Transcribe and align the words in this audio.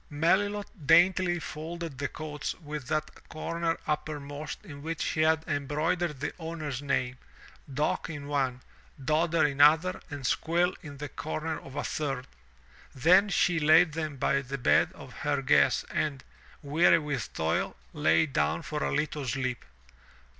Melilot 0.09 0.87
daintily 0.87 1.37
folded 1.37 1.99
the 1.99 2.07
coats 2.07 2.55
with 2.55 2.87
that 2.87 3.29
comer 3.29 3.77
upper 3.85 4.19
most 4.19 4.65
in 4.65 4.81
which 4.81 4.99
she 4.99 5.21
had 5.21 5.43
embroidered 5.47 6.19
the 6.19 6.33
owner's 6.39 6.81
name— 6.81 7.19
Dock 7.71 8.09
in 8.09 8.25
one. 8.27 8.61
Dodder 9.05 9.43
in 9.43 9.61
another, 9.61 10.01
and 10.09 10.25
Squill 10.25 10.73
in 10.81 10.97
the 10.97 11.07
comer 11.09 11.59
of 11.59 11.75
a 11.75 11.83
third. 11.83 12.25
Then 12.95 13.29
she 13.29 13.59
laid 13.59 13.93
them 13.93 14.17
by 14.17 14.41
the 14.41 14.57
bed 14.57 14.89
of 14.93 15.13
her 15.17 15.39
guests 15.43 15.85
and, 15.91 16.23
weary 16.63 16.97
with 16.97 17.31
toil, 17.33 17.75
lay 17.93 18.25
down 18.25 18.63
for 18.63 18.81
a 18.83 18.91
little 18.91 19.27
sleep. 19.27 19.63